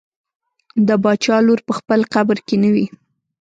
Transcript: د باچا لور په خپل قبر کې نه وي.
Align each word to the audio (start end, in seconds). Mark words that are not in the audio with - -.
د 0.87 0.89
باچا 1.03 1.37
لور 1.45 1.59
په 1.67 1.73
خپل 1.79 1.99
قبر 2.13 2.37
کې 2.47 2.55
نه 2.63 2.69
وي. 2.73 2.85